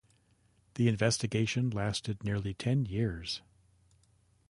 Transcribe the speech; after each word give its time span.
The 0.73 0.87
investigation 0.87 1.69
lasted 1.69 2.23
nearly 2.23 2.55
ten 2.55 2.87
years. 2.87 3.43